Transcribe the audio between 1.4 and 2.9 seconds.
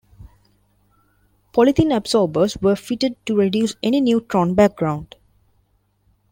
Polythene absorbers were